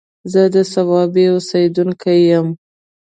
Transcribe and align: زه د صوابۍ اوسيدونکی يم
زه 0.31 0.41
د 0.53 0.55
صوابۍ 0.73 1.25
اوسيدونکی 1.33 2.17
يم 2.31 2.47